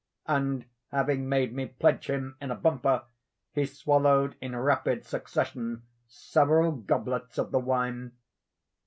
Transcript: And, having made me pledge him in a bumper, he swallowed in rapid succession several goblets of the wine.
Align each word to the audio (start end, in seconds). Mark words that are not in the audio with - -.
And, 0.25 0.65
having 0.91 1.29
made 1.29 1.53
me 1.53 1.67
pledge 1.67 2.09
him 2.09 2.35
in 2.41 2.49
a 2.49 2.55
bumper, 2.55 3.03
he 3.51 3.67
swallowed 3.67 4.35
in 4.41 4.55
rapid 4.55 5.05
succession 5.05 5.83
several 6.07 6.71
goblets 6.71 7.37
of 7.37 7.51
the 7.51 7.59
wine. 7.59 8.13